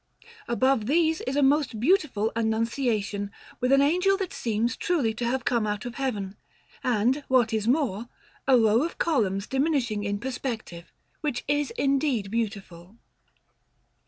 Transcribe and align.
Above 0.47 0.87
these 0.87 1.21
is 1.27 1.35
a 1.35 1.43
most 1.43 1.79
beautiful 1.79 2.31
Annunciation, 2.35 3.29
with 3.59 3.71
an 3.71 3.83
Angel 3.83 4.17
that 4.17 4.33
seems 4.33 4.75
truly 4.75 5.13
to 5.13 5.25
have 5.25 5.45
come 5.45 5.67
out 5.67 5.85
of 5.85 5.93
Heaven; 5.93 6.35
and, 6.83 7.23
what 7.27 7.53
is 7.53 7.67
more, 7.67 8.07
a 8.47 8.57
row 8.57 8.81
of 8.81 8.97
columns 8.97 9.45
diminishing 9.45 10.03
in 10.03 10.19
perspective, 10.19 10.91
which 11.19 11.43
is 11.47 11.69
indeed 11.77 12.31
beautiful. 12.31 12.97